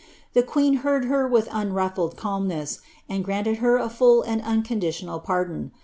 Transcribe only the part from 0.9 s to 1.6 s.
her with